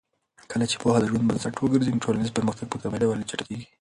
[0.51, 3.67] کله چې پوهه د ژوند بنسټ وګرځي، ټولنیز پرمختګ په طبیعي ډول چټکېږي.